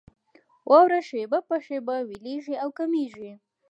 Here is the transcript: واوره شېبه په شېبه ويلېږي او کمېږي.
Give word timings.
واوره 0.69 0.99
شېبه 1.07 1.39
په 1.49 1.55
شېبه 1.65 1.95
ويلېږي 2.09 2.55
او 2.63 2.69
کمېږي. 2.79 3.31